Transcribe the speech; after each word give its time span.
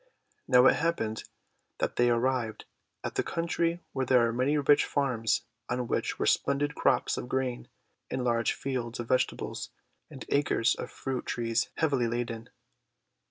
Now 0.47 0.65
it 0.65 0.77
happened 0.77 1.25
that 1.77 1.95
they 1.97 2.09
arrived 2.09 2.65
at 3.03 3.19
a 3.19 3.21
coun 3.21 3.45
try 3.45 3.81
where 3.93 4.03
there 4.03 4.21
were 4.21 4.33
many 4.33 4.57
rich 4.57 4.83
farms, 4.83 5.45
on 5.69 5.87
which 5.87 6.17
were 6.17 6.25
splendid 6.25 6.73
crops 6.73 7.17
of 7.17 7.29
grain, 7.29 7.67
and 8.09 8.23
large 8.23 8.53
fields 8.53 8.99
of 8.99 9.07
vegetables, 9.09 9.69
and 10.09 10.25
acres 10.29 10.73
of 10.73 10.89
fruit 10.89 11.27
trees 11.27 11.69
heavily 11.75 12.07
laden. 12.07 12.49